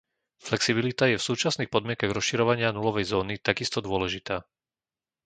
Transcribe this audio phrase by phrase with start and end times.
[0.47, 4.37] Flexibilita je v súčasných podmienkach rozširovania nulovej zóny takisto dôležitá.